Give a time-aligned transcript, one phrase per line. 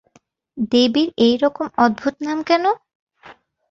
[0.71, 2.65] দেবীর এইরকম অদ্ভুত নাম কেন?